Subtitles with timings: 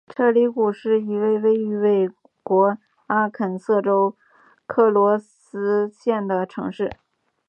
[0.07, 2.09] 彻里谷是一个位于美
[2.41, 4.17] 国阿肯色州
[4.65, 6.95] 克罗斯县的城市。